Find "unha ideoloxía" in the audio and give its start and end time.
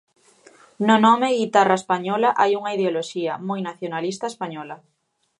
2.59-3.33